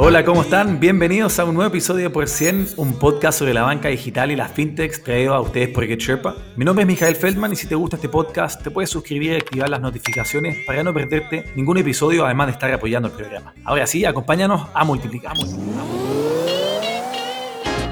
[0.00, 0.78] Hola, ¿cómo están?
[0.78, 4.52] Bienvenidos a un nuevo episodio Por 100, un podcast sobre la banca digital y las
[4.52, 6.36] fintechs traído a ustedes por GetSherpa.
[6.54, 9.34] Mi nombre es Mijael Feldman y si te gusta este podcast, te puedes suscribir y
[9.34, 13.52] activar las notificaciones para no perderte ningún episodio, además de estar apoyando el programa.
[13.64, 15.32] Ahora sí, acompáñanos a multiplicar.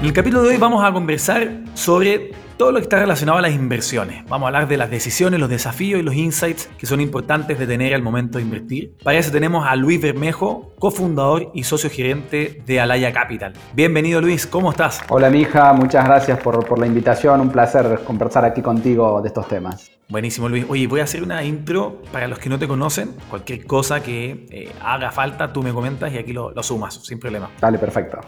[0.07, 3.41] En el capítulo de hoy vamos a conversar sobre todo lo que está relacionado a
[3.41, 4.23] las inversiones.
[4.29, 7.67] Vamos a hablar de las decisiones, los desafíos y los insights que son importantes de
[7.67, 8.93] tener al momento de invertir.
[9.03, 13.51] Para eso tenemos a Luis Bermejo, cofundador y socio gerente de Alaya Capital.
[13.73, 15.01] Bienvenido Luis, ¿cómo estás?
[15.09, 19.45] Hola mija, muchas gracias por, por la invitación, un placer conversar aquí contigo de estos
[19.49, 19.91] temas.
[20.07, 20.65] Buenísimo Luis.
[20.69, 23.13] Oye, voy a hacer una intro para los que no te conocen.
[23.29, 27.19] Cualquier cosa que eh, haga falta, tú me comentas y aquí lo, lo sumas, sin
[27.19, 27.49] problema.
[27.59, 28.21] Dale, perfecto.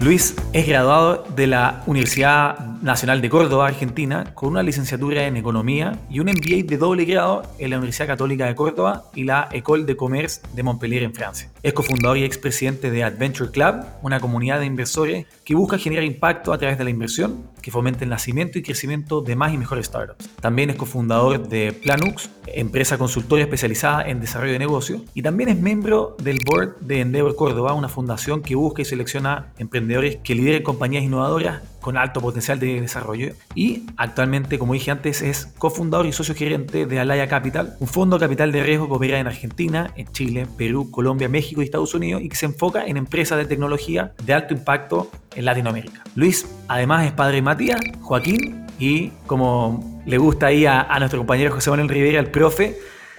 [0.00, 5.98] Luis es graduado de la Universidad Nacional de Córdoba, Argentina, con una licenciatura en Economía
[6.08, 9.84] y un MBA de doble grado en la Universidad Católica de Córdoba y la École
[9.84, 11.50] de Commerce de Montpellier en Francia.
[11.62, 16.54] Es cofundador y expresidente de Adventure Club, una comunidad de inversores que busca generar impacto
[16.54, 19.86] a través de la inversión, que fomente el nacimiento y crecimiento de más y mejores
[19.86, 20.30] startups.
[20.40, 25.56] También es cofundador de Planux, empresa consultora especializada en desarrollo de negocios, y también es
[25.58, 30.62] miembro del board de Endeavor Córdoba, una fundación que busca y selecciona emprendedores que lideren
[30.62, 33.32] compañías innovadoras con alto potencial de desarrollo.
[33.54, 38.18] Y actualmente, como dije antes, es cofundador y socio gerente de Alaya Capital, un fondo
[38.18, 42.22] capital de riesgo que opera en Argentina, en Chile, Perú, Colombia, México y Estados Unidos
[42.22, 46.02] y que se enfoca en empresas de tecnología de alto impacto en Latinoamérica.
[46.14, 51.18] Luis, además, es padre de Matías, Joaquín y como le gusta ahí a, a nuestro
[51.18, 52.78] compañero José Manuel Rivera, el profe,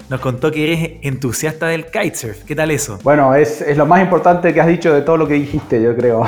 [0.10, 2.44] nos contó que eres entusiasta del kitesurf.
[2.44, 3.00] ¿Qué tal eso?
[3.04, 5.96] Bueno, es, es, lo más importante que has dicho de todo lo que dijiste, yo
[5.96, 6.26] creo.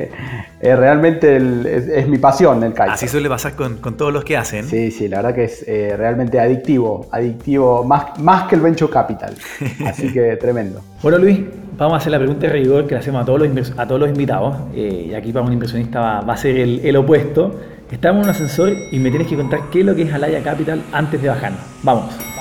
[0.60, 2.92] realmente el, es, es, mi pasión el kitesurf.
[2.92, 4.64] Así suele pasar con, con, todos los que hacen.
[4.64, 8.92] Sí, sí, la verdad que es eh, realmente adictivo, adictivo más, más que el venture
[8.92, 9.34] capital.
[9.86, 10.80] Así que tremendo.
[11.02, 11.40] Bueno, Luis,
[11.76, 14.00] vamos a hacer la pregunta de rigor que le hacemos a todos los, a todos
[14.00, 14.56] los invitados.
[14.74, 17.54] Eh, y aquí para un inversionista va, va a ser el, el opuesto.
[17.90, 20.42] Estamos en un ascensor y me tienes que contar qué es lo que es Alaya
[20.42, 21.60] Capital antes de bajarnos.
[21.82, 22.35] Vamos.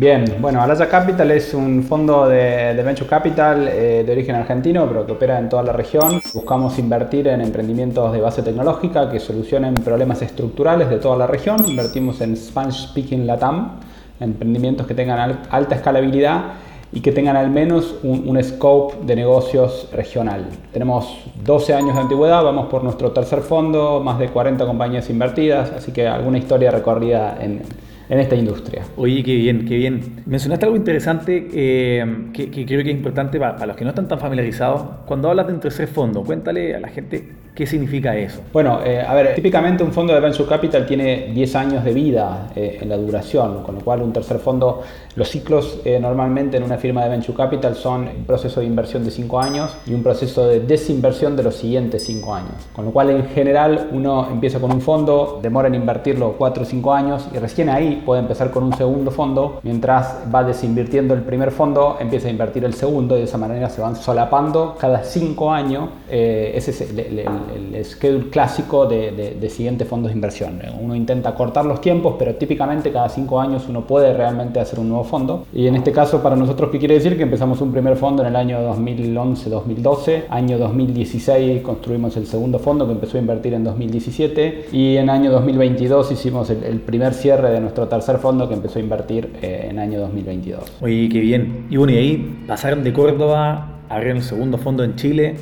[0.00, 5.04] Bien, bueno, Alaya Capital es un fondo de, Venture Capital eh, de origen argentino, pero
[5.04, 6.22] que opera en toda la región.
[6.32, 11.58] Buscamos invertir en emprendimientos de base tecnológica que solucionen problemas estructurales de toda la región.
[11.68, 13.72] Invertimos en Spanish Speaking Latam,
[14.20, 16.44] emprendimientos que tengan al, alta escalabilidad
[16.92, 20.48] y que tengan al menos un, un, scope de negocios regional.
[20.72, 25.70] Tenemos 12 años de antigüedad, vamos por nuestro tercer fondo, más de 40 compañías invertidas,
[25.72, 27.60] así que alguna historia recorrida en,
[28.10, 28.82] en esta industria.
[28.96, 30.22] Oye, qué bien, qué bien.
[30.26, 34.08] Mencionaste algo interesante eh, que, creo que es importante para, para, los que no están
[34.08, 34.82] tan familiarizados.
[35.06, 38.40] Cuando hablas de un tercer fondo, cuéntale a la gente qué significa eso.
[38.52, 42.50] Bueno, eh, a ver, típicamente un fondo de Venture Capital tiene 10 años de vida
[42.54, 44.82] eh, en la duración, con lo cual un tercer fondo,
[45.16, 49.04] los ciclos eh, normalmente en una firma de Venture Capital son un proceso de inversión
[49.04, 52.52] de 5 años y un proceso de desinversión de los siguientes 5 años.
[52.72, 56.66] Con lo cual en general uno empieza con un fondo, demora en invertirlo 4 o
[56.66, 61.22] 5 años y recién ahí puede empezar con un segundo fondo, mientras va desinvirtiendo el
[61.22, 65.02] primer fondo, empieza a invertir el segundo y de esa manera se van solapando cada
[65.02, 65.90] 5 años.
[66.08, 70.60] Eh, ese es el, el, el, schedule clásico de, de, de, siguientes fondos de inversión.
[70.80, 74.88] Uno intenta cortar los tiempos, pero típicamente cada 5 años uno puede realmente hacer un
[74.88, 75.46] nuevo fondo.
[75.52, 77.16] Y en este caso para nosotros, ¿qué quiere decir?
[77.16, 82.86] Que empezamos un primer fondo en el año 2011-2012, año 2016 construimos el segundo fondo
[82.86, 87.50] que empezó a invertir en 2017 y en año 2022 hicimos el, el primer cierre
[87.50, 90.60] de nuestro tercer fondo que empezó a invertir eh, en año 2022.
[90.80, 91.66] Oye, qué bien.
[91.70, 95.36] Y bueno, y ahí pasaron de Córdoba, abrieron el segundo fondo en Chile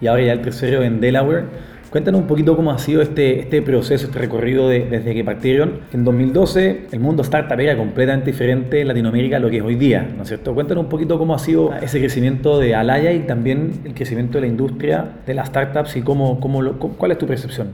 [0.00, 1.44] y ahora ya el tercero en Delaware.
[1.90, 5.80] Cuéntanos un poquito cómo ha sido este, este proceso, este recorrido de, desde que partieron.
[5.92, 9.74] En 2012 el mundo startup era completamente diferente en Latinoamérica a lo que es hoy
[9.74, 10.54] día, ¿no es cierto?
[10.54, 14.42] Cuéntanos un poquito cómo ha sido ese crecimiento de Alaya y también el crecimiento de
[14.42, 17.72] la industria de las startups y cómo, cómo, cómo cuál es tu percepción.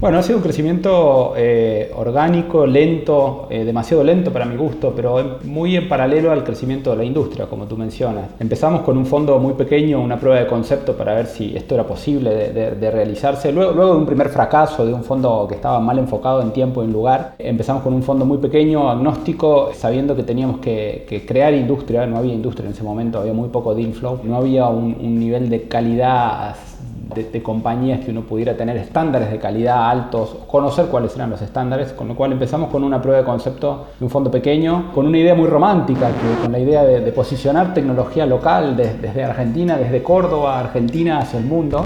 [0.00, 5.40] Bueno, ha sido un crecimiento eh, orgánico, lento, eh, demasiado lento para mi gusto, pero
[5.42, 8.26] muy en paralelo al crecimiento de la industria, como tú mencionas.
[8.38, 11.84] Empezamos con un fondo muy pequeño, una prueba de concepto para ver si esto era
[11.84, 13.50] posible de, de, de realizarse.
[13.50, 16.80] Luego, luego, de un primer fracaso de un fondo que estaba mal enfocado en tiempo
[16.80, 21.26] y en lugar, empezamos con un fondo muy pequeño, agnóstico, sabiendo que teníamos que, que
[21.26, 22.06] crear industria.
[22.06, 25.18] No había industria en ese momento, había muy poco deal flow, no había un, un
[25.18, 26.54] nivel de calidad
[27.14, 31.92] de, compañías que uno pudiera tener estándares de calidad altos, conocer cuáles eran los estándares,
[31.92, 35.18] con lo cual empezamos con una prueba de concepto de un fondo pequeño, con una
[35.18, 36.10] idea muy romántica,
[36.42, 41.84] con la idea de, posicionar tecnología local desde Argentina, desde Córdoba, Argentina hacia el mundo.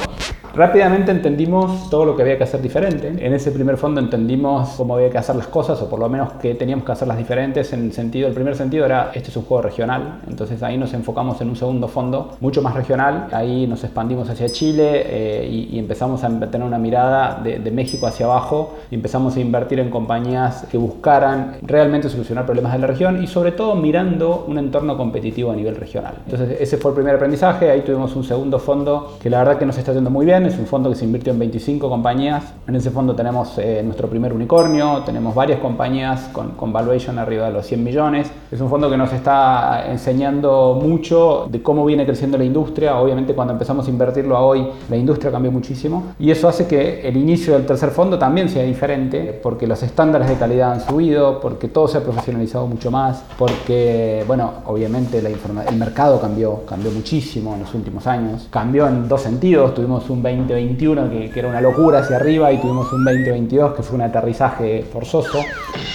[0.54, 3.08] Rápidamente entendimos todo lo que había que hacer diferente.
[3.18, 6.34] En ese primer fondo entendimos cómo había que hacer las cosas, o por lo menos
[6.34, 7.72] que teníamos que hacerlas diferentes.
[7.72, 10.92] En el sentido, el primer sentido era, este es un juego regional, entonces ahí nos
[10.92, 13.28] enfocamos en un segundo fondo mucho más regional.
[13.32, 18.26] Ahí nos expandimos hacia Chile eh, y, empezamos a tener una mirada de, México hacia
[18.26, 23.22] abajo y empezamos a invertir en compañías que buscaran realmente solucionar problemas de la región
[23.22, 26.16] y sobre todo mirando un entorno competitivo a nivel regional.
[26.26, 27.70] Entonces ese fue el primer aprendizaje.
[27.70, 30.58] Ahí tuvimos un segundo fondo que la verdad que nos está yendo muy bien es
[30.58, 32.54] un fondo que se invirtió en 25 compañías.
[32.66, 37.46] En ese fondo tenemos eh, nuestro primer unicornio, tenemos varias compañías con, con, valuation arriba
[37.46, 38.30] de los 100 millones.
[38.50, 42.98] Es un fondo que nos está enseñando mucho de cómo viene creciendo la industria.
[42.98, 46.14] Obviamente cuando empezamos a invertirlo a hoy, la industria cambió muchísimo.
[46.18, 50.28] Y eso hace que el inicio del tercer fondo también sea diferente, porque los estándares
[50.28, 55.32] de calidad han subido, porque todo se ha profesionalizado mucho más, porque, bueno, obviamente la
[55.68, 58.46] el mercado cambió, cambió muchísimo en los últimos años.
[58.50, 59.74] Cambió en dos sentidos.
[59.74, 63.82] Tuvimos un 2021 que, que, era una locura hacia arriba y tuvimos un 2022 que
[63.82, 65.38] fue un aterrizaje forzoso.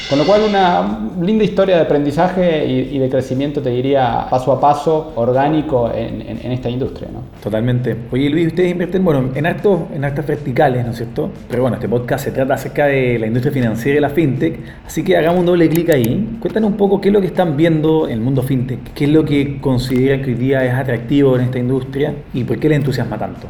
[0.09, 4.59] Con lo cual una linda historia de aprendizaje y, de crecimiento, te diría, paso a
[4.59, 7.09] paso, orgánico en, en, esta industria.
[7.11, 7.23] ¿no?
[7.43, 7.93] Totalmente.
[8.11, 11.29] Oye Luis, ustedes invierten bueno, en, actos en verticales, ¿no es cierto?
[11.49, 15.03] Pero bueno, este podcast se trata acerca de la industria financiera y la fintech, así
[15.03, 16.37] que hagamos un doble clic ahí.
[16.39, 19.11] Cuéntanos un poco qué es lo que están viendo en el mundo fintech, qué es
[19.11, 22.75] lo que consideran que hoy día es atractivo en esta industria y por qué le
[22.75, 23.47] entusiasma tanto.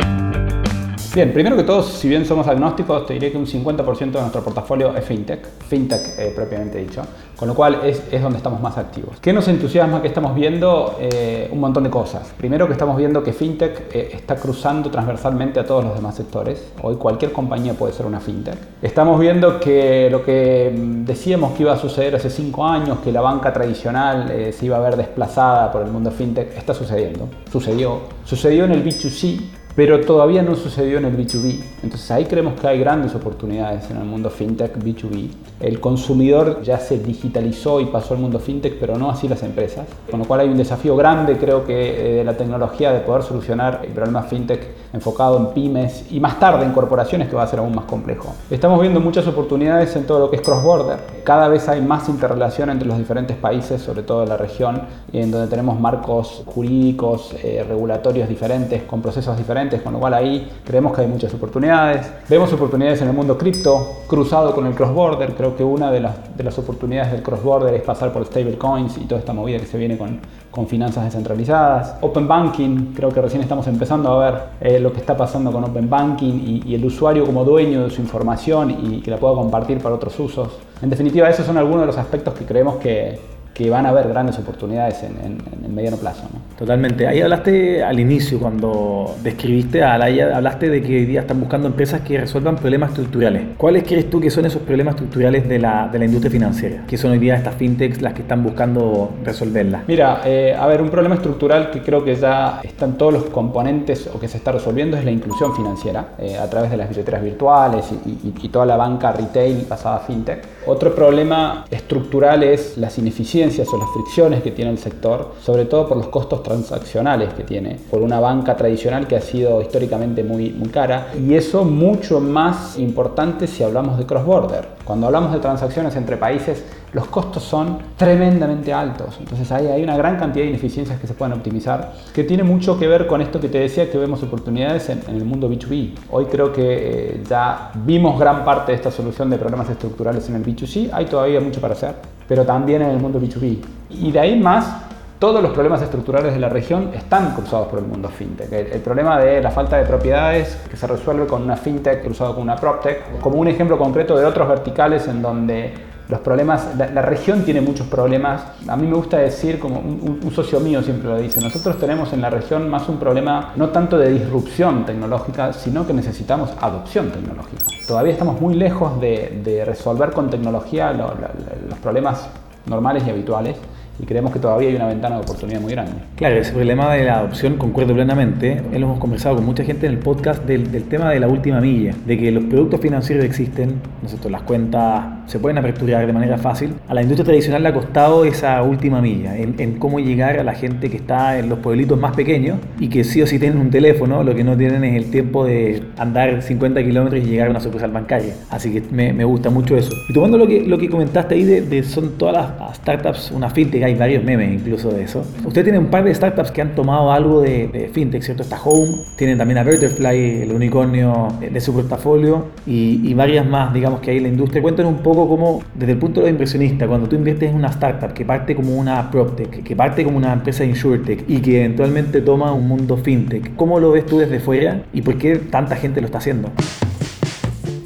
[1.17, 4.43] Bien, primero que todo, si bien somos agnósticos, te diré que un 50% de nuestro
[4.43, 7.01] portafolio es fintech, fintech eh, propiamente dicho,
[7.35, 9.17] con lo cual es, es, donde estamos más activos.
[9.19, 10.95] ¿Qué nos entusiasma que estamos viendo?
[10.99, 12.31] Eh, un montón de cosas.
[12.37, 16.63] Primero que estamos viendo que fintech eh, está cruzando transversalmente a todos los demás sectores.
[16.83, 18.59] Hoy cualquier compañía puede ser una fintech.
[18.83, 23.11] Estamos viendo que lo que mm, decíamos que iba a suceder hace cinco años, que
[23.11, 27.27] la banca tradicional se iba a ver desplazada por el mundo fintech, está sucediendo.
[27.51, 28.01] Sucedió.
[28.23, 31.59] Sucedió en el B2C, pero todavía no sucedió en el B2B.
[31.83, 35.29] Entonces ahí creemos que hay grandes oportunidades en el mundo fintech B2B.
[35.59, 39.85] El consumidor ya se digitalizó y pasó al mundo fintech, pero no así las empresas.
[40.09, 43.21] Con lo cual hay un desafío grande, creo que, eh, de la tecnología de poder
[43.21, 47.47] solucionar el problema fintech enfocado en pymes y más tarde en corporaciones que va a
[47.47, 48.33] ser aún más complejo.
[48.49, 50.97] Estamos viendo muchas oportunidades en todo lo que es cross-border.
[51.23, 54.81] Cada vez hay más interrelación entre los diferentes países, sobre todo en la región,
[55.13, 60.49] en donde tenemos marcos jurídicos, eh, regulatorios diferentes, con procesos diferentes con lo cual ahí
[60.65, 62.09] creemos que hay muchas oportunidades.
[62.29, 65.35] Vemos oportunidades en el mundo cripto, cruzado con el cross-border.
[65.35, 69.01] Creo que una de las, de las oportunidades del cross-border es pasar por stablecoins y
[69.01, 70.19] toda esta movida que se viene con,
[70.49, 71.95] con finanzas descentralizadas.
[72.01, 75.63] Open Banking, creo que recién estamos empezando a ver eh, lo que está pasando con
[75.63, 79.35] Open Banking y, y, el usuario como dueño de su información y que la pueda
[79.35, 80.49] compartir para otros usos.
[80.81, 84.07] En definitiva, esos son algunos de los aspectos que creemos que, que van a haber
[84.07, 86.29] grandes oportunidades en, el mediano plazo.
[86.59, 87.07] Totalmente.
[87.07, 91.67] Ahí hablaste al inicio, cuando describiste a Alaya, hablaste de que hoy día están buscando
[91.67, 93.57] empresas que resuelvan problemas estructurales.
[93.57, 96.83] ¿Cuáles crees tú que son esos problemas estructurales de la, de la industria financiera?
[96.87, 99.81] ¿Qué son hoy día estas fintechs las que están buscando resolverlas?
[99.87, 104.07] Mira, eh, a ver, un problema estructural que creo que ya están todos los componentes
[104.13, 107.23] o que se está resolviendo es la inclusión financiera eh, a través de las billeteras
[107.23, 110.43] virtuales y, y toda la banca retail basada a fintech.
[110.67, 115.87] Otro problema estructural es las ineficiencias o las fricciones que tiene el sector, sobre todo
[115.87, 120.49] por los costos transaccionales que tiene, por una banca tradicional que ha sido históricamente muy,
[120.49, 124.67] muy cara, y eso mucho más importante si hablamos de cross-border.
[124.83, 126.61] Cuando hablamos de transacciones entre países,
[126.93, 129.17] los costos son tremendamente altos.
[129.19, 132.79] Entonces ahí hay una gran cantidad de ineficiencias que se pueden optimizar, que tiene mucho
[132.79, 135.91] que ver con esto que te decía que vemos oportunidades en, el mundo B2B.
[136.11, 140.35] Hoy creo que eh, ya vimos gran parte de esta solución de problemas estructurales en
[140.35, 141.95] el B2C, hay todavía mucho para hacer,
[142.27, 143.57] pero también en el mundo B2B.
[143.89, 144.87] Y de ahí más,
[145.19, 148.51] todos los problemas estructurales de la región están cruzados por el mundo fintech.
[148.51, 152.43] El, problema de la falta de propiedades que se resuelve con una fintech cruzado con
[152.43, 155.73] una proptech, como un ejemplo concreto de otros verticales en donde
[156.09, 158.41] los problemas, la, región tiene muchos problemas.
[158.67, 162.21] A mí me gusta decir, como un, socio mío siempre lo dice, nosotros tenemos en
[162.21, 167.65] la región más un problema no tanto de disrupción tecnológica, sino que necesitamos adopción tecnológica.
[167.87, 172.29] Todavía estamos muy lejos de, resolver con tecnología los problemas
[172.65, 173.57] normales y habituales
[173.99, 175.93] y creemos que todavía hay una ventana de oportunidad muy grande.
[176.15, 178.61] Claro, ese problema de la adopción concuerdo plenamente.
[178.71, 181.59] Lo hemos conversado con mucha gente en el podcast del, del tema de la última
[181.59, 186.37] milla, de que los productos financieros existen, nosotros las cuentas se pueden aperturar de manera
[186.37, 186.73] fácil.
[186.87, 190.43] A la industria tradicional le ha costado esa última milla, en, en cómo llegar a
[190.43, 193.59] la gente que está en los pueblitos más pequeños y que sí o sí tienen
[193.59, 197.47] un teléfono, lo que no tienen es el tiempo de andar 50 kilómetros y llegar
[197.47, 198.35] a una sucursal bancaria.
[198.49, 199.91] Así que me, me, gusta mucho eso.
[200.09, 203.49] Y tomando lo que, lo que comentaste ahí de, de son todas las startups, una
[203.49, 205.25] fintech, hay varios memes incluso de eso.
[205.45, 208.43] Usted tiene un par de startups que han tomado algo de, de fintech, ¿cierto?
[208.43, 213.73] Está Home, tienen también a Verterfly, el unicornio de su portafolio y, y varias más,
[213.73, 214.61] digamos, que hay en la industria.
[214.61, 218.13] Cuéntanos un poco cómo, desde el punto de inversionista, cuando tú inviertes en una startup
[218.13, 222.21] que parte como una PropTech, que parte como una empresa de InsurTech y que eventualmente
[222.21, 226.01] toma un mundo fintech, ¿cómo lo ves tú desde fuera y por qué tanta gente
[226.01, 226.49] lo está haciendo?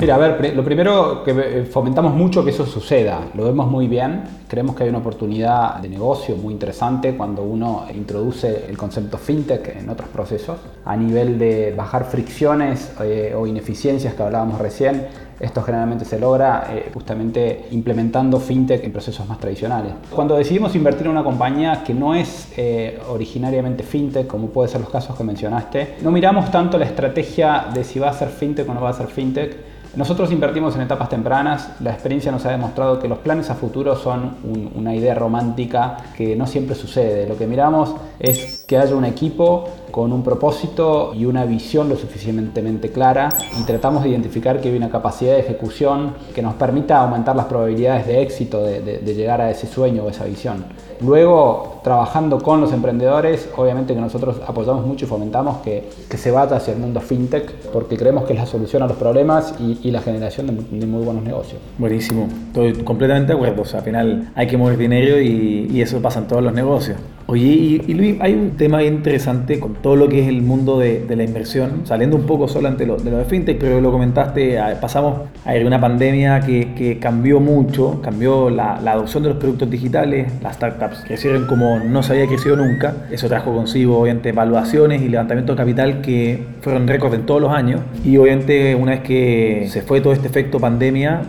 [0.01, 3.87] Mira, a ver, lo primero que eh, fomentamos mucho que eso suceda, lo vemos muy
[3.87, 9.19] bien, creemos que hay una oportunidad de negocio muy interesante cuando uno introduce el concepto
[9.19, 15.05] fintech en otros procesos, a nivel de bajar fricciones eh, o ineficiencias que hablábamos recién,
[15.39, 19.93] esto generalmente se logra eh, justamente implementando fintech en procesos más tradicionales.
[20.09, 24.81] Cuando decidimos invertir en una compañía que no es eh, originariamente fintech, como puede ser
[24.81, 28.67] los casos que mencionaste, no miramos tanto la estrategia de si va a ser fintech
[28.67, 32.51] o no va a ser fintech, nosotros invertimos en etapas tempranas, la experiencia nos ha
[32.51, 37.27] demostrado que los planes a futuro son un, una idea romántica que no siempre sucede.
[37.27, 41.95] Lo que miramos es que haya un equipo con un propósito y una visión lo
[41.95, 43.29] suficientemente clara
[43.59, 47.45] y tratamos de identificar que hay una capacidad de ejecución que nos permita aumentar las
[47.45, 50.65] probabilidades de éxito de, de, de llegar a ese sueño o esa visión.
[51.01, 56.29] Luego, trabajando con los emprendedores, obviamente que nosotros apoyamos mucho y fomentamos que, que, se
[56.29, 59.79] vaya hacia el mundo fintech porque creemos que es la solución a los problemas y,
[59.81, 61.59] y la generación de, de, muy buenos negocios.
[61.79, 63.63] Buenísimo, estoy completamente de acuerdo.
[63.63, 66.53] O sea, al final hay que mover dinero y, y eso pasa en todos los
[66.53, 66.97] negocios.
[67.31, 71.05] Oye, y, Luis, hay un tema interesante con todo lo que es el mundo de,
[71.15, 75.29] la inversión, saliendo un poco solo ante lo, de lo fintech, pero lo comentaste, pasamos
[75.45, 80.57] a una pandemia que, cambió mucho, cambió la, la, adopción de los productos digitales, las
[80.57, 85.53] startups crecieron como no se había crecido nunca, eso trajo consigo obviamente evaluaciones y levantamiento
[85.53, 89.81] de capital que fueron récords en todos los años, y obviamente una vez que se
[89.83, 91.21] fue todo este efecto pandemia,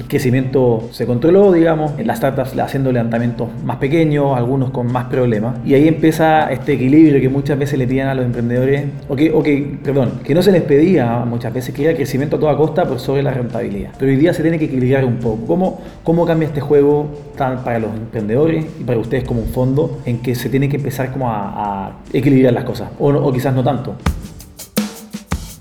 [0.00, 5.56] el crecimiento se controló, digamos, las startups haciendo levantamientos más pequeños, algunos con más problemas.
[5.64, 9.30] Y ahí empieza este equilibrio que muchas veces le piden a los emprendedores, o que,
[9.30, 12.56] o que, perdón, que no se les pedía muchas veces, que era crecimiento a toda
[12.56, 13.90] costa por sobre la rentabilidad.
[13.98, 15.46] Pero hoy día se tiene que equilibrar un poco.
[15.46, 20.00] ¿Cómo, cómo cambia este juego tan para los emprendedores y para ustedes como un fondo
[20.06, 22.90] en que se tiene que empezar como a, a equilibrar las cosas?
[22.98, 23.96] O, o quizás no tanto.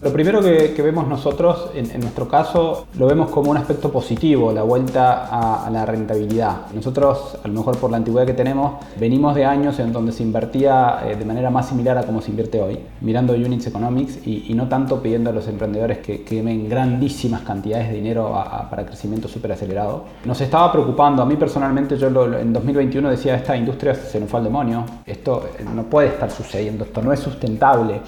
[0.02, 3.92] Lo primero que, que vemos nosotros, en, en, nuestro caso, lo vemos como un aspecto
[3.92, 6.68] positivo, la vuelta a, a, la rentabilidad.
[6.74, 10.24] Nosotros, a lo mejor por la antigüedad que tenemos, venimos de años en donde se
[10.24, 14.46] invertía eh, de manera más similar a como se invierte hoy, mirando Units Economics y,
[14.48, 18.86] y no tanto pidiendo a los emprendedores que quemen grandísimas cantidades de dinero a, para
[18.86, 20.06] crecimiento súper acelerado.
[20.24, 24.30] Nos estaba preocupando, a mí personalmente, yo lo, en 2021 decía, esta industria se nos
[24.30, 28.00] fue al demonio, esto no puede estar sucediendo, esto no es sustentable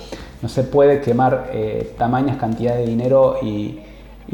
[0.42, 3.80] no se puede quemar eh, tamañas cantidades de dinero y,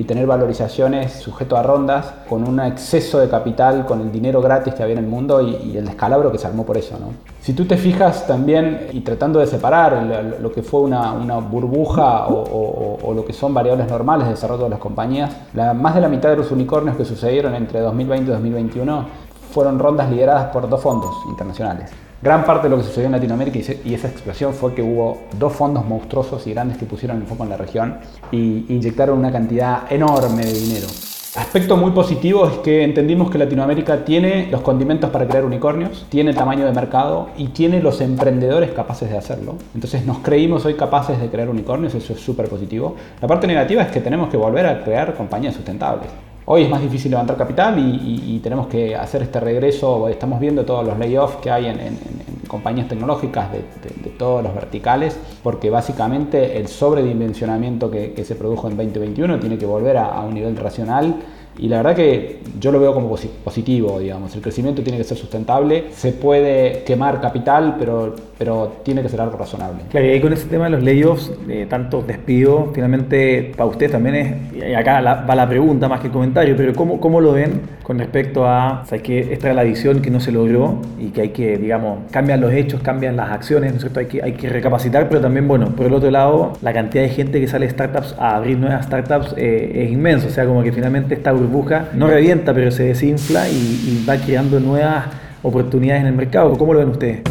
[0.05, 4.83] tener valorizaciones sujeto a rondas con un exceso de capital, con el dinero gratis que
[4.83, 6.99] había en el mundo y, el descalabro que se armó por eso.
[6.99, 7.07] ¿no?
[7.41, 12.43] Si tú te fijas también, y tratando de separar lo, que fue una, burbuja o,
[12.43, 16.01] o, o, lo que son variables normales de desarrollo de las compañías, la, más de
[16.01, 19.05] la mitad de los unicornios que sucedieron entre 2020 y 2021
[19.51, 21.89] fueron rondas lideradas por dos fondos internacionales.
[22.19, 25.53] Gran parte de lo que sucedió en Latinoamérica y esa explosión fue que hubo dos
[25.53, 27.97] fondos monstruosos y grandes que pusieron el foco en la región
[28.31, 30.87] y inyectaron una cantidad enorme de dinero.
[31.35, 36.31] Aspecto muy positivo es que entendimos que Latinoamérica tiene los condimentos para crear unicornios, tiene
[36.31, 39.55] el tamaño de mercado y tiene los emprendedores capaces de hacerlo.
[39.75, 42.95] Entonces nos creímos hoy capaces de crear unicornios, eso es súper positivo.
[43.21, 46.09] La parte negativa es que tenemos que volver a crear compañías sustentables.
[46.49, 50.07] Hoy es más difícil levantar capital y, tenemos que hacer este regreso.
[50.07, 51.99] Estamos viendo todos los layoffs que hay en,
[52.47, 58.77] compañías tecnológicas de, todos los verticales, porque básicamente el sobredimensionamiento que, que, se produjo en
[58.77, 61.17] 2021 tiene que volver a, a un nivel racional
[61.59, 63.09] y la verdad que yo lo veo como
[63.43, 64.35] positivo, digamos.
[64.35, 69.21] El crecimiento tiene que ser sustentable, se puede quemar capital, pero, pero tiene que ser
[69.21, 69.83] algo razonable.
[69.89, 73.91] Claro, y ahí con ese tema de los layoffs, de tantos despidos, finalmente para usted
[73.91, 77.21] también es, y acá la, va la pregunta más que el comentario, pero ¿cómo, cómo
[77.21, 80.81] lo ven con respecto a, o que esta es la visión que no se logró
[80.99, 83.99] y que hay que, digamos, cambian los hechos, cambian las acciones, ¿no es cierto?
[83.99, 87.09] Hay que, hay que recapacitar, pero también, bueno, por el otro lado, la cantidad de
[87.09, 90.63] gente que sale de startups a abrir nuevas startups eh, es inmenso, o sea, como
[90.63, 95.05] que finalmente esta burbuja no revienta, pero se desinfla y, y va creando nuevas
[95.43, 96.57] oportunidades en el mercado.
[96.57, 97.21] ¿Cómo lo ven ustedes?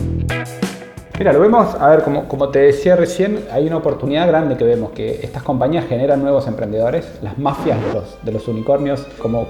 [1.18, 4.90] Mira, lo vemos, a ver, como, te decía recién, hay una oportunidad grande que vemos,
[4.90, 7.78] que estas compañías generan nuevos emprendedores, las mafias
[8.23, 9.46] de los, unicornios, como,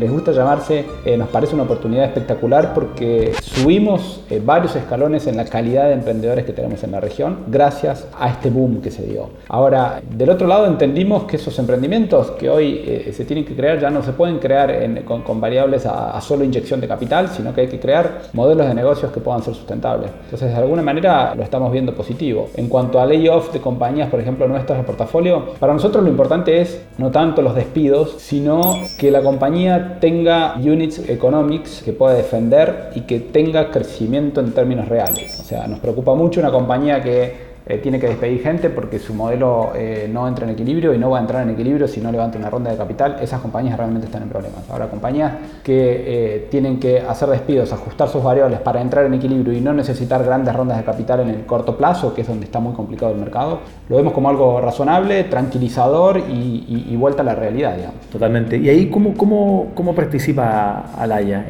[0.00, 5.36] les gusta llamarse, eh, nos parece una oportunidad espectacular porque subimos eh, varios escalones en
[5.36, 9.02] la calidad de emprendedores que tenemos en la región gracias a este boom que se
[9.02, 9.28] dio.
[9.48, 13.78] Ahora, del otro lado entendimos que esos emprendimientos que hoy eh, se tienen que crear
[13.78, 14.72] ya no se pueden crear
[15.04, 19.12] con, variables a solo inyección de capital, sino que hay que crear modelos de negocios
[19.12, 20.10] que puedan ser sustentables.
[20.24, 22.48] Entonces, de alguna manera, lo estamos viendo positivo.
[22.56, 26.60] En cuanto a layoff de compañías, por ejemplo, nuestras de portafolio, para nosotros lo importante
[26.60, 28.60] es no tanto los despidos, sino
[28.98, 34.88] que la compañía tenga units economics que pueda defender y que tenga crecimiento en términos
[34.88, 35.40] reales.
[35.40, 39.14] O sea, nos preocupa mucho una compañía que eh, tiene que despedir gente porque su
[39.14, 42.10] modelo eh, no entra en equilibrio y no va a entrar en equilibrio si no
[42.10, 44.68] levanta una ronda de capital, esas compañías realmente están en problemas.
[44.68, 45.74] Ahora, compañías que
[46.06, 50.24] eh, tienen que hacer despidos, ajustar sus variables para entrar en equilibrio y no necesitar
[50.24, 53.18] grandes rondas de capital en el corto plazo, que es donde está muy complicado el
[53.18, 57.76] mercado, lo vemos como algo razonable, tranquilizador y, vuelta a la realidad.
[57.76, 58.00] Digamos.
[58.12, 58.56] Totalmente.
[58.58, 61.46] ¿Y ahí cómo, cómo, cómo participa Alaya?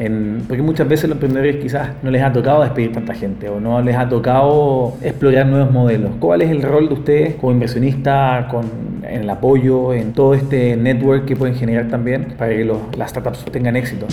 [0.47, 3.83] Porque muchas veces los emprendedores quizás no les ha tocado despedir tanta gente o no
[3.83, 9.03] les ha tocado explorar nuevos modelos ¿Cuál es el rol de ustedes como inversionista con,
[9.03, 12.65] en el apoyo, en todo este network que pueden generar también para que
[12.97, 14.07] las startups tengan éxito?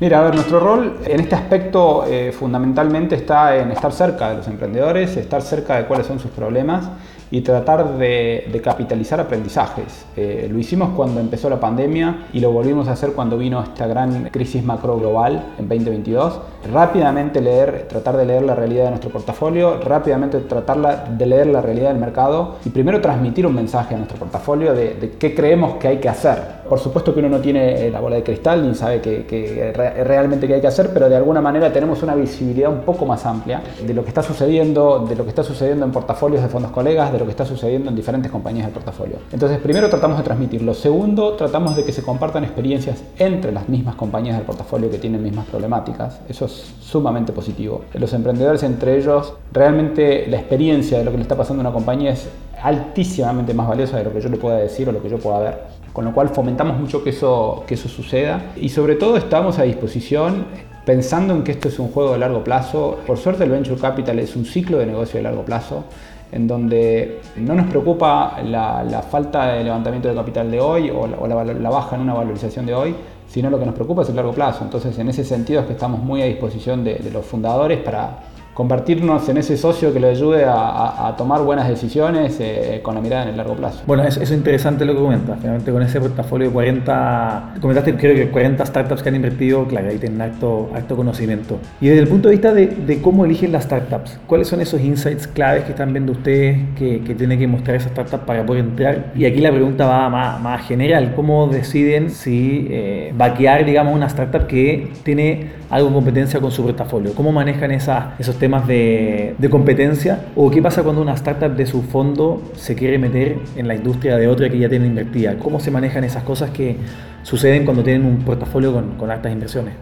[0.00, 4.36] Mira, a ver, nuestro rol en este aspecto eh, fundamentalmente está en estar cerca de
[4.36, 6.88] los emprendedores, estar cerca de cuáles son sus problemas
[7.30, 10.04] y tratar de, capitalizar aprendizajes.
[10.16, 13.86] Eh, lo hicimos cuando empezó la pandemia y lo volvimos a hacer cuando vino esta
[13.86, 16.40] gran crisis macro global en 2022.
[16.72, 21.62] Rápidamente leer, tratar de leer la realidad de nuestro portafolio, rápidamente tratar de leer la
[21.62, 25.88] realidad del mercado y primero transmitir un mensaje a nuestro portafolio de, qué creemos que
[25.88, 26.59] hay que hacer.
[26.70, 29.72] Por supuesto que uno no tiene eh, la bola de cristal ni sabe que,
[30.04, 33.26] realmente qué hay que hacer, pero de alguna manera tenemos una visibilidad un poco más
[33.26, 36.70] amplia de lo que está sucediendo, de lo que está sucediendo en portafolios de fondos
[36.70, 39.16] colegas, lo que está sucediendo en diferentes compañías del portafolio.
[39.32, 40.72] Entonces, primero tratamos de transmitirlo.
[40.72, 45.24] Segundo, tratamos de que se compartan experiencias entre las mismas compañías del portafolio que tienen
[45.24, 46.20] mismas problemáticas.
[46.28, 47.82] Eso es sumamente positivo.
[47.94, 51.74] Los emprendedores entre ellos, realmente la experiencia de lo que le está pasando a una
[51.74, 52.28] compañía es
[52.62, 55.40] altísimamente más valiosa de lo que yo le pueda decir o lo que yo pueda
[55.40, 55.79] ver.
[56.00, 59.64] Con lo cual fomentamos mucho que eso, que eso suceda y sobre todo estamos a
[59.64, 60.46] disposición
[60.86, 63.00] pensando en que esto es un juego de largo plazo.
[63.06, 65.84] Por suerte el Venture Capital es un ciclo de negocio de largo plazo
[66.32, 71.68] en donde no nos preocupa la, falta de levantamiento de capital de hoy o, la,
[71.68, 72.94] baja en una valorización de hoy,
[73.28, 74.64] sino lo que nos preocupa es el largo plazo.
[74.64, 78.20] Entonces, en ese sentido es que estamos muy a disposición de los fundadores para
[78.54, 83.24] convertirnos en ese socio que le ayude a, tomar buenas decisiones eh, con la mirada
[83.24, 83.82] en el largo plazo.
[83.86, 85.38] Bueno, eso, es interesante lo que comentas.
[85.38, 89.88] Finalmente con ese portafolio de 40, comentaste creo que 40 startups que han invertido, claro,
[89.88, 91.58] ahí tienen alto, alto conocimiento.
[91.80, 95.26] Y desde el punto de vista de, cómo eligen las startups, ¿cuáles son esos insights
[95.26, 99.12] claves que están viendo ustedes que, que tienen que mostrar esa startup para poder entrar?
[99.14, 104.06] Y aquí la pregunta va más, más general, ¿cómo deciden si eh, vaquear, digamos, una
[104.06, 107.14] startup que tiene algo de competencia con su portafolio?
[107.14, 110.26] ¿Cómo manejan esa, esos temas de, competencia?
[110.34, 114.16] ¿O qué pasa cuando una startup de su fondo se quiere meter en la industria
[114.16, 115.38] de otra que ya tiene invertida?
[115.38, 116.76] ¿Cómo se manejan esas cosas que
[117.22, 119.74] suceden cuando tienen un portafolio con, con altas inversiones?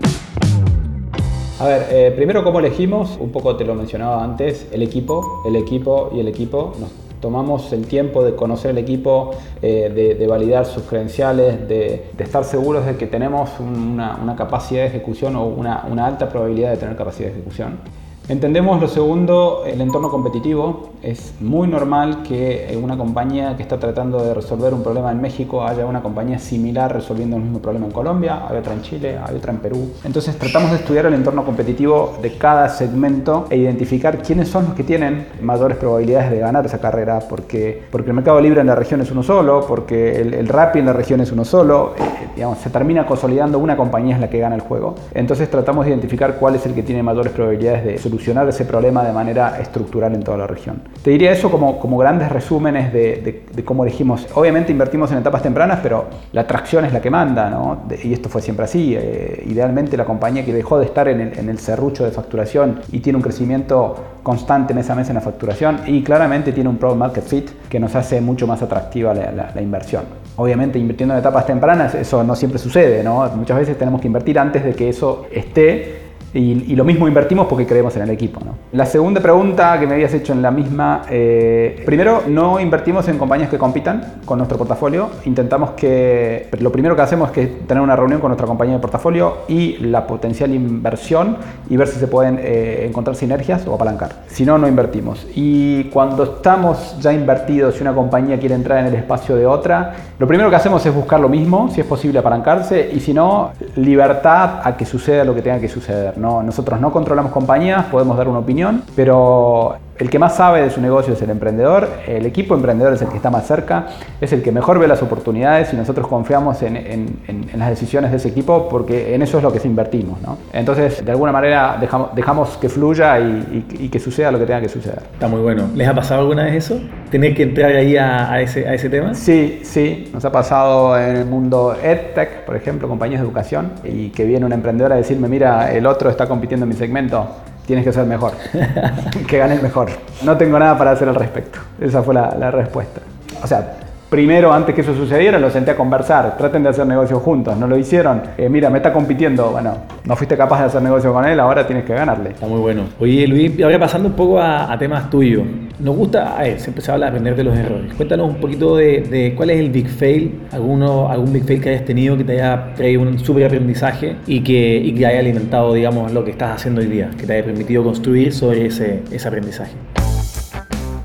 [1.60, 5.56] A ver, eh, primero cómo elegimos, un poco te lo mencionaba antes, el equipo, el
[5.56, 6.74] equipo y el equipo.
[6.78, 6.90] Nos
[7.20, 9.30] tomamos el tiempo de conocer el equipo,
[9.62, 15.36] eh, de, validar sus credenciales, de, estar seguros de que tenemos una, capacidad de ejecución
[15.36, 17.78] o una, una alta probabilidad de tener capacidad de ejecución.
[18.28, 20.90] Entendemos lo segundo, el entorno competitivo.
[21.02, 25.64] Es muy normal que una compañía que está tratando de resolver un problema en México
[25.64, 29.34] haya una compañía similar resolviendo el mismo problema en Colombia, hay otra en Chile, hay
[29.34, 29.92] otra en Perú.
[30.04, 34.74] Entonces tratamos de estudiar el entorno competitivo de cada segmento e identificar quiénes son los
[34.74, 38.74] que tienen mayores probabilidades de ganar esa carrera, porque, porque el mercado libre en la
[38.74, 42.02] región es uno solo, porque el, el RAPI en la región es uno solo, eh,
[42.34, 44.96] digamos, se termina consolidando una compañía es la que gana el juego.
[45.14, 48.64] Entonces tratamos de identificar cuál es el que tiene mayores probabilidades de solucionar solucionar ese
[48.64, 50.82] problema de manera estructural en toda la región.
[51.02, 54.26] Te diría eso como, como grandes resúmenes de, de, cómo elegimos.
[54.34, 57.82] Obviamente invertimos en etapas tempranas, pero la atracción es la que manda, ¿no?
[58.02, 58.96] y esto fue siempre así.
[58.96, 62.80] Eh, idealmente la compañía que dejó de estar en el, en el serrucho de facturación
[62.90, 66.76] y tiene un crecimiento constante en esa mesa en la facturación y claramente tiene un
[66.76, 70.04] product market fit que nos hace mucho más atractiva la, la, inversión.
[70.36, 73.28] Obviamente invirtiendo en etapas tempranas eso no siempre sucede, ¿no?
[73.36, 75.97] muchas veces tenemos que invertir antes de que eso esté
[76.34, 78.40] Y, lo mismo invertimos porque creemos en el equipo.
[78.72, 83.18] La segunda pregunta que me habías hecho en la misma, eh, primero, no invertimos en
[83.18, 85.10] compañías que compitan con nuestro portafolio.
[85.24, 89.38] Intentamos que, lo primero que hacemos es tener una reunión con nuestra compañía de portafolio
[89.48, 91.38] y la potencial inversión
[91.68, 94.10] y ver si se pueden eh, encontrar sinergias o apalancar.
[94.28, 95.26] Si no, no invertimos.
[95.34, 99.94] Y cuando estamos ya invertidos y una compañía quiere entrar en el espacio de otra,
[100.18, 103.52] lo primero que hacemos es buscar lo mismo, si es posible apalancarse, y si no,
[103.76, 106.17] libertad a que suceda lo que tenga que suceder.
[106.18, 106.42] ¿No?
[106.42, 110.80] Nosotros no controlamos compañías, podemos dar una opinión, pero el que más sabe de su
[110.80, 113.86] negocio es el emprendedor, el equipo emprendedor es el que está más cerca,
[114.20, 117.18] es el que mejor ve las oportunidades y nosotros confiamos en,
[117.56, 120.20] las decisiones de ese equipo porque en eso es lo que invertimos.
[120.22, 120.38] ¿no?
[120.52, 124.68] Entonces, de alguna manera, dejamos, dejamos que fluya y, que suceda lo que tenga que
[124.68, 125.00] suceder.
[125.12, 125.68] Está muy bueno.
[125.74, 126.80] ¿Les ha pasado alguna vez eso?
[127.10, 129.14] ¿Tener que entrar ahí a, ese, a ese tema?
[129.14, 130.10] Sí, sí.
[130.12, 134.44] Nos ha pasado en el mundo EdTech, por ejemplo, compañías de educación, y que viene
[134.44, 137.26] una emprendedora a decirme, mira, el otro está compitiendo en mi segmento
[137.68, 138.32] tienes que ser mejor,
[139.28, 139.90] que gane el mejor.
[140.22, 141.58] No tengo nada para hacer al respecto.
[141.78, 143.02] Esa fue la, la respuesta.
[143.42, 143.74] O sea,
[144.10, 146.34] Primero, antes que eso sucediera, lo senté a conversar.
[146.38, 147.54] Traten de hacer negocios juntos.
[147.58, 148.22] No lo hicieron.
[148.38, 149.50] Eh, mira, me está compitiendo.
[149.50, 152.30] Bueno, no fuiste capaz de hacer negocio con él, ahora tienes que ganarle.
[152.30, 152.84] Está muy bueno.
[152.98, 155.44] Oye, Luis, ahora pasando un poco a, temas tuyos.
[155.78, 157.92] Nos gusta, a ver, siempre se habla de aprender de los errores.
[157.94, 161.84] Cuéntanos un poquito de, cuál es el big fail, alguno, algún big fail que hayas
[161.84, 166.12] tenido que te haya traído un súper aprendizaje y que, y que haya alimentado, digamos,
[166.12, 169.72] lo que estás haciendo hoy día, que te haya permitido construir sobre ese, ese aprendizaje.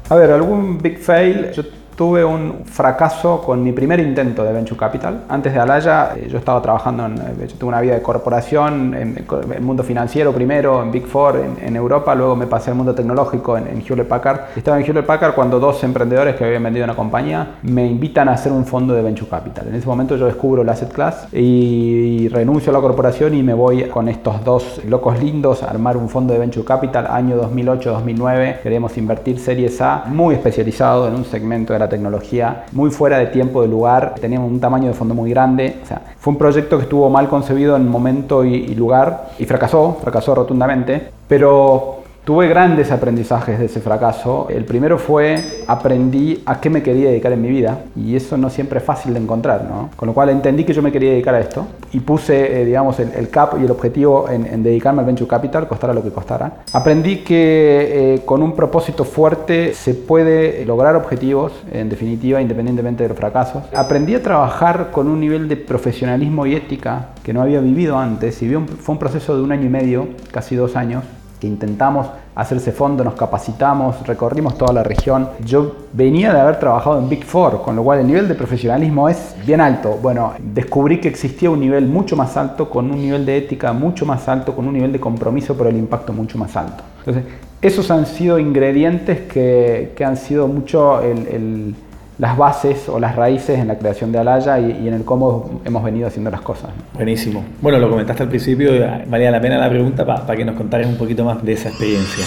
[0.10, 1.52] A ver, algún big fail.
[1.52, 1.64] Yo
[1.96, 5.24] tuve un fracaso con mi primer intento de Venture Capital.
[5.30, 8.94] Antes de Alaya, eh, yo estaba trabajando en, eh, yo tuve una vida de corporación,
[8.94, 12.94] en, el mundo financiero primero, en Big Four, en, Europa, luego me pasé al mundo
[12.94, 14.42] tecnológico en, Hewlett Packard.
[14.56, 18.34] Estaba en Hewlett Packard cuando dos emprendedores que habían vendido una compañía me invitan a
[18.34, 19.68] hacer un fondo de Venture Capital.
[19.68, 23.54] En ese momento yo descubro el asset class y, renuncio a la corporación y me
[23.54, 28.62] voy con estos dos locos lindos a armar un fondo de Venture Capital año 2008-2009.
[28.62, 33.28] Queremos invertir Series A, muy especializado en un segmento de la tecnología muy fuera de
[33.28, 36.78] tiempo, de lugar, teníamos un tamaño de fondo muy grande, o sea, fue un proyecto
[36.78, 42.48] que estuvo mal concebido en momento y, y lugar y fracasó, fracasó rotundamente, pero Tuve
[42.48, 44.48] grandes aprendizajes de ese fracaso.
[44.50, 48.50] El primero fue aprendí a qué me quería dedicar en mi vida y eso no
[48.50, 49.90] siempre es fácil de encontrar, ¿no?
[49.98, 52.98] Con lo cual entendí que yo me quería dedicar a esto y puse, eh, digamos,
[53.02, 56.64] el, cap y el objetivo en, dedicarme al venture capital, costara lo que costara.
[56.72, 63.10] Aprendí que eh, con un propósito fuerte se puede lograr objetivos, en definitiva, independientemente de
[63.10, 63.64] los fracasos.
[63.76, 68.42] Aprendí a trabajar con un nivel de profesionalismo y ética que no había vivido antes
[68.42, 71.04] y fue un proceso de un año y medio, casi dos años,
[71.48, 75.30] intentamos hacer ese fondo, nos capacitamos, recorrimos toda la región.
[75.46, 79.08] Yo venía de haber trabajado en Big Four, con lo cual el nivel de profesionalismo
[79.10, 80.00] es bien alto.
[80.02, 84.06] Bueno, descubrí que existía un nivel mucho más alto, con un nivel de ética mucho
[84.06, 86.84] más alto, con un nivel de compromiso por el impacto mucho más alto.
[87.00, 87.24] Entonces,
[87.62, 91.76] esos han sido ingredientes que han sido mucho el
[92.24, 95.84] las bases o las raíces en la creación de Alaya y, en el cómo hemos
[95.84, 96.70] venido haciendo las cosas.
[96.94, 97.44] Buenísimo.
[97.62, 98.72] Bueno, lo comentaste al principio,
[99.08, 102.24] valía la pena la pregunta para que nos contaras un poquito más de esa experiencia.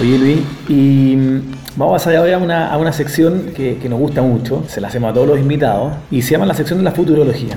[0.00, 3.88] Oye Luis, y mm, vamos a pasar ahora a una, a una sección que, que
[3.88, 6.80] nos gusta mucho, se la hacemos a todos los invitados, y se llama la sección
[6.80, 7.54] de la futurología.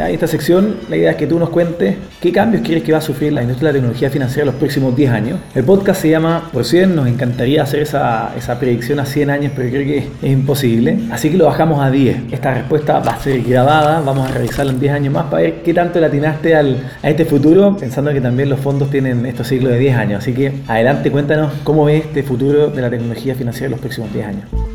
[0.00, 2.98] Ya, esta sección, la idea es que tú nos cuentes qué cambios quieres que va
[2.98, 5.38] a sufrir la industria de la tecnología financiera en los próximos 10 años.
[5.54, 9.52] El podcast se llama Por 100, nos encantaría hacer esa, esa predicción a 100 años,
[9.54, 10.98] pero creo que es imposible.
[11.10, 12.32] Así que lo bajamos a 10.
[12.32, 15.62] Esta respuesta va a ser grabada, vamos a revisarla en 10 años más para ver
[15.62, 19.48] qué tanto le atinaste al, a este futuro, pensando que también los fondos tienen estos
[19.48, 20.22] ciclos de 10 años.
[20.22, 24.12] Así que adelante, cuéntanos cómo ves este futuro de la tecnología financiera en los próximos
[24.14, 24.69] 10 años.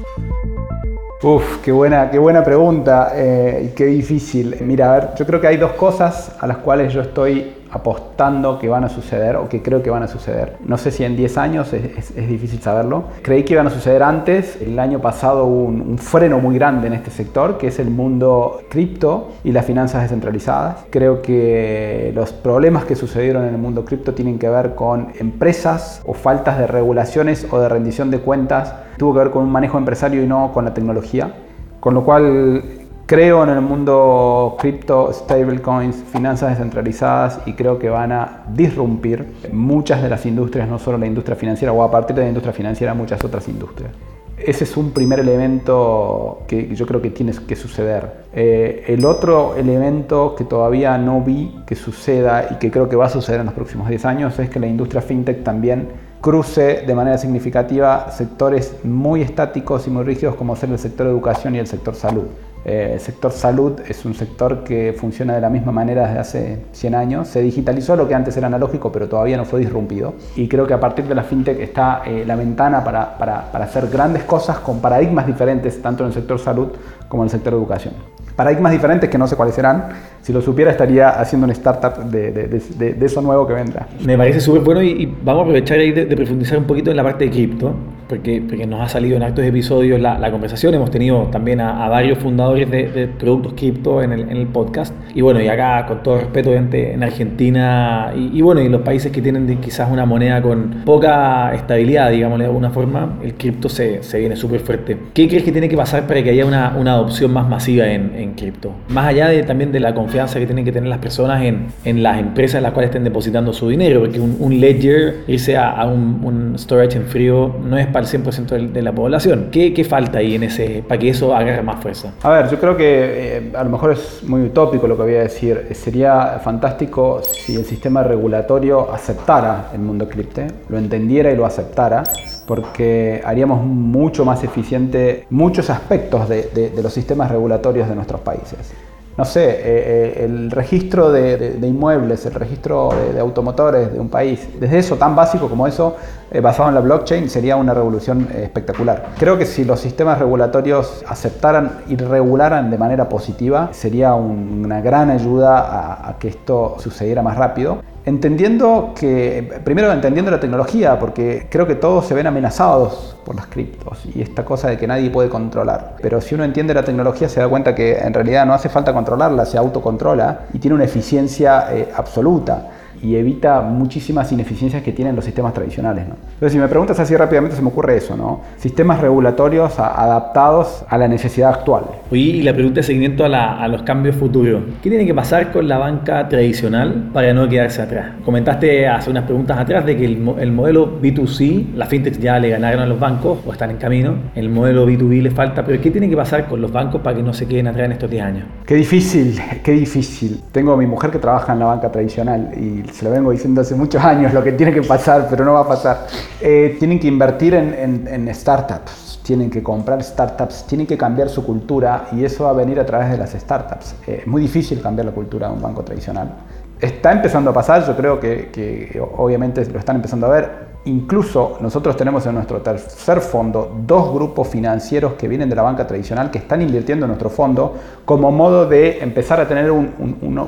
[1.23, 4.57] Uf, qué buena, qué buena pregunta eh, y qué difícil.
[4.61, 8.57] Mira, a ver, yo creo que hay dos cosas a las cuales yo estoy apostando
[8.57, 10.57] que van a suceder o que creo que van a suceder.
[10.65, 13.05] No sé si en 10 años es, difícil saberlo.
[13.21, 14.61] Creí que iban a suceder antes.
[14.61, 18.61] El año pasado hubo un, freno muy grande en este sector, que es el mundo
[18.69, 20.85] cripto y las finanzas descentralizadas.
[20.89, 26.01] Creo que los problemas que sucedieron en el mundo cripto tienen que ver con empresas
[26.05, 28.73] o faltas de regulaciones o de rendición de cuentas.
[28.97, 31.33] Tuvo que ver con un manejo empresario y no con la tecnología.
[31.79, 32.63] Con lo cual
[33.07, 40.01] Creo en el mundo cripto, stablecoins, finanzas descentralizadas y creo que van a disrumpir muchas
[40.01, 42.95] de las industrias, no solo la industria financiera o a partir de la industria financiera
[42.95, 43.91] muchas otras industrias.
[44.39, 48.25] Ese es un primer elemento que yo creo que tiene que suceder.
[48.33, 53.05] Eh, el otro elemento que todavía no vi que suceda y que creo que va
[53.05, 55.89] a suceder en los próximos 10 años es que la industria fintech también
[56.21, 61.55] cruce de manera significativa sectores muy estáticos y muy rígidos como ser el sector educación
[61.55, 62.25] y el sector salud.
[62.65, 66.59] Eh, el sector salud es un sector que funciona de la misma manera desde hace
[66.71, 67.27] 100 años.
[67.27, 70.15] Se digitalizó lo que antes era analógico, pero todavía no fue disrumpido.
[70.35, 73.65] Y creo que a partir de la fintech está eh, la ventana para, para, para
[73.65, 76.69] hacer grandes cosas con paradigmas diferentes, tanto en el sector salud
[77.07, 77.93] como en el sector educación
[78.35, 79.89] paradigmas diferentes que no sé cuáles serán.
[80.21, 83.87] Si lo supiera estaría haciendo una startup de, de, de, de eso nuevo que vendrá.
[84.03, 86.97] Me parece súper bueno y, y, vamos a aprovechar ahí de, profundizar un poquito en
[86.97, 87.75] la parte de cripto,
[88.09, 90.73] porque, porque nos ha salido en actos episodios la, la conversación.
[90.73, 94.95] Hemos tenido también a, a varios fundadores de, productos cripto en el, en el, podcast.
[95.13, 99.11] Y bueno, y acá con todo respeto en Argentina y, y, bueno, y los países
[99.11, 104.01] que tienen quizás una moneda con poca estabilidad, digamos de alguna forma, el cripto se,
[104.01, 104.97] se viene súper fuerte.
[105.13, 108.13] ¿Qué crees que tiene que pasar para que haya una, una adopción más masiva en,
[108.15, 108.71] en cripto.
[108.89, 112.03] Más allá de, también de la confianza que tienen que tener las personas en, en
[112.03, 115.71] las empresas en las cuales estén depositando su dinero, porque un, un ledger, irse a,
[115.71, 119.49] a un, un, storage en frío, no es para el 100% de, la población.
[119.51, 122.13] ¿Qué, ¿Qué, falta ahí en ese, para que eso agarre más fuerza?
[122.21, 125.15] A ver, yo creo que eh, a lo mejor es muy utópico lo que voy
[125.15, 125.67] a decir.
[125.71, 132.03] Sería fantástico si el sistema regulatorio aceptara el mundo cripto, lo entendiera y lo aceptara
[132.45, 138.73] porque haríamos mucho más eficiente muchos aspectos de, los sistemas regulatorios de nuestros países.
[139.17, 144.47] No sé, eh, eh, el registro de, inmuebles, el registro de, automotores de un país,
[144.59, 145.95] desde eso tan básico como eso,
[146.35, 149.11] eh, basado en la blockchain, sería una revolución espectacular.
[149.17, 154.81] Creo que si los sistemas regulatorios aceptaran y regularan de manera positiva, sería un, una
[154.81, 160.99] gran ayuda a, a que esto sucediera más rápido entendiendo que, primero entendiendo la tecnología,
[160.99, 164.85] porque creo que todos se ven amenazados por las criptos y esta cosa de que
[164.85, 165.95] nadie puede controlar.
[166.01, 168.93] Pero si uno entiende la tecnología se da cuenta que en realidad no hace falta
[168.93, 172.69] controlarla, se autocontrola y tiene una eficiencia eh, absoluta
[173.05, 176.07] y evita muchísimas ineficiencias que tienen los sistemas tradicionales.
[176.07, 176.15] ¿no?
[176.15, 178.41] Entonces, si me preguntas así rápidamente, se me ocurre eso, ¿no?
[178.57, 181.83] Sistemas regulatorios adaptados a la necesidad actual.
[182.11, 184.63] Oye, y la pregunta de seguimiento a, la, a, los cambios futuros.
[184.81, 188.07] ¿Qué tiene que pasar con la banca tradicional para no quedarse atrás?
[188.23, 192.49] Comentaste hace unas preguntas atrás de que el, el modelo B2C, las fintechs ya le
[192.49, 194.15] ganaron a los bancos o están en camino.
[194.33, 197.23] El modelo B2B le falta, pero ¿qué tiene que pasar con los bancos para que
[197.23, 198.45] no se queden atrás en estos 10 años?
[198.65, 200.41] Qué difícil, qué difícil.
[200.51, 203.59] Tengo a mi mujer que trabaja en la banca tradicional y se lo vengo diciendo
[203.59, 206.07] hace muchos años lo que tiene que pasar, pero no va a pasar.
[206.39, 211.27] Eh, tienen que invertir en, en, en, startups, tienen que comprar startups, tienen que cambiar
[211.27, 213.95] su cultura y eso va a venir a través de las startups.
[214.07, 216.35] Eh, es muy difícil cambiar la cultura de un banco tradicional.
[216.79, 220.74] Está empezando a pasar, yo creo que, que obviamente lo están empezando a ver.
[220.85, 225.87] Incluso nosotros tenemos en nuestro tercer fondo dos grupos financieros que vienen de la banca
[225.87, 227.73] tradicional que están invirtiendo en nuestro fondo
[228.05, 229.91] como modo de empezar a tener un,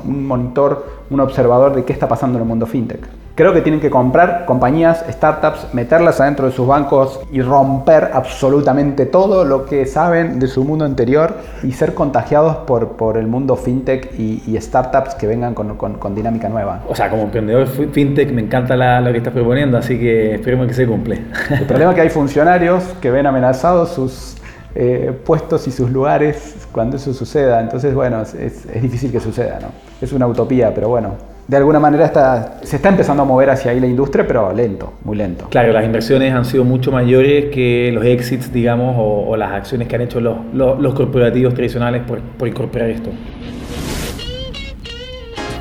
[0.05, 3.26] monitor, un observador de qué está pasando en el mundo fintech.
[3.37, 9.05] Creo que tienen que comprar compañías, startups, meterlas adentro de sus bancos y romper absolutamente
[9.05, 13.55] todo lo que saben de su mundo anterior y ser contagiados por, por el mundo
[13.55, 16.81] fintech y, y startups que vengan con, con, con, dinámica nueva.
[16.89, 20.65] O sea, como emprendedor fintech me encanta la, lo que estás proponiendo, así que esperemos
[20.65, 21.21] que se cumple.
[21.51, 24.37] El problema es que hay funcionarios que ven amenazados sus
[24.73, 27.61] eh, puestos y sus lugares cuando eso suceda.
[27.61, 29.67] Entonces, bueno, es, es difícil que suceda, ¿no?
[30.01, 33.71] Es una utopía, pero bueno, de alguna manera está, se está empezando a mover hacia
[33.71, 35.47] ahí la industria, pero lento, muy lento.
[35.49, 39.95] Claro, las inversiones han sido mucho mayores que los exits, digamos, o, las acciones que
[39.95, 43.11] han hecho los corporativos tradicionales por, por incorporar esto.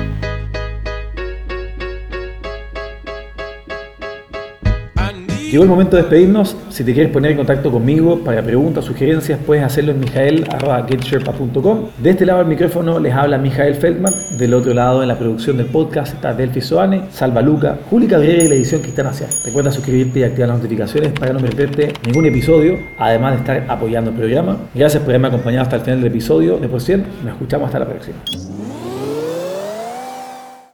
[5.54, 6.58] Llegó el momento de despedirnos.
[6.72, 11.90] Si te quieres poner en contacto conmigo para preguntas, sugerencias, puedes hacerlo en mijael.getsherpa.com.
[12.00, 14.16] De este lado del micrófono les habla Mijael Feldman.
[14.36, 18.44] Del otro lado, en la producción del podcast está Delphi Soane, Salva Luca, Juli Cabrera
[18.44, 19.28] y la edición Cristian Asia.
[19.46, 24.10] Recuerda suscribirte y activar las notificaciones para no perderte ningún episodio, además de estar apoyando
[24.10, 24.58] el programa.
[24.74, 27.06] Gracias por haberme acompañado hasta el final del episodio de Por 100.
[27.26, 28.18] Nos escuchamos hasta la próxima.